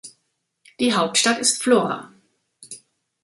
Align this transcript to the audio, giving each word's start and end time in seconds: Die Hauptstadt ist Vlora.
Die 0.79 0.95
Hauptstadt 0.95 1.37
ist 1.37 1.61
Vlora. 1.61 2.11